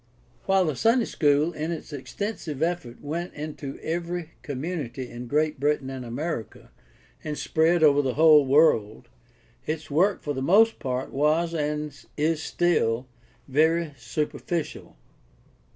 [0.47, 5.59] —While the Sunday school in its extensive effort went into every com munity in Great
[5.59, 6.71] Britain and America
[7.23, 9.09] and spread over the whole world,
[9.67, 13.05] its work for the most part was, and is still,
[13.47, 14.95] very superficial.